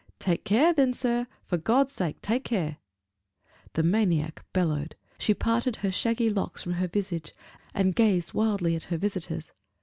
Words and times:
"Take 0.17 0.45
care 0.45 0.73
then, 0.73 0.95
sir! 0.95 1.27
for 1.45 1.57
God's 1.59 1.93
sake, 1.93 2.19
take 2.23 2.43
care!" 2.43 2.77
The 3.73 3.83
maniac 3.83 4.43
bellowed; 4.51 4.95
she 5.19 5.35
parted 5.35 5.75
her 5.75 5.91
shaggy 5.91 6.27
locks 6.27 6.63
from 6.63 6.73
her 6.73 6.87
visage, 6.87 7.35
and 7.75 7.95
gazed 7.95 8.33
wildly 8.33 8.75
at 8.75 8.85
her 8.89 8.97
visitors. 8.97 9.51